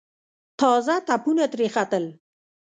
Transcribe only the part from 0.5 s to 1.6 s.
تازه تپونه